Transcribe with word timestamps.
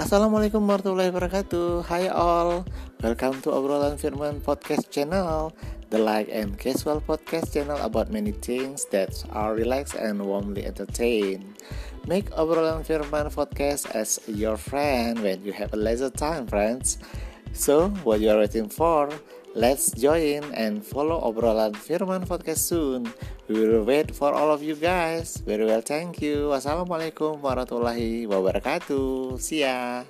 Assalamualaikum 0.00 0.64
warahmatullahi 0.64 1.12
wabarakatuh. 1.12 1.84
Hai 1.84 2.08
all 2.08 2.64
Welcome 3.04 3.44
to 3.44 3.52
Obrolan 3.52 4.00
Firman 4.00 4.40
Podcast 4.40 4.88
Channel 4.88 5.52
The 5.92 6.00
light 6.00 6.32
and 6.32 6.56
casual 6.56 7.04
podcast 7.04 7.52
channel 7.52 7.76
about 7.84 8.08
many 8.08 8.32
things 8.32 8.88
that 8.96 9.12
are 9.36 9.52
relaxed 9.52 10.00
and 10.00 10.24
warmly 10.24 10.64
entertained. 10.64 11.60
Make 12.08 12.32
Obrolan 12.32 12.80
Firman 12.80 13.28
Podcast 13.28 13.92
as 13.92 14.16
your 14.24 14.56
friend 14.56 15.20
when 15.20 15.44
you 15.44 15.52
have 15.52 15.76
a 15.76 15.80
leisure 15.80 16.08
time 16.08 16.48
friends 16.48 16.96
So 17.52 17.90
what 18.04 18.20
you 18.20 18.30
are 18.30 18.38
waiting 18.38 18.68
for? 18.68 19.10
Let's 19.54 19.90
join 19.90 20.46
and 20.54 20.78
follow 20.86 21.18
Obrolan 21.26 21.74
Firman 21.74 22.22
Podcast 22.22 22.62
soon 22.70 23.10
We 23.50 23.66
will 23.66 23.82
wait 23.82 24.14
for 24.14 24.30
all 24.30 24.54
of 24.54 24.62
you 24.62 24.78
guys. 24.78 25.42
Very 25.42 25.66
well, 25.66 25.82
thank 25.82 26.22
you. 26.22 26.54
Wassalamualaikum 26.54 27.42
warahmatullahi 27.42 28.30
wabarakatuh. 28.30 29.42
See 29.42 29.66
ya. 29.66 30.06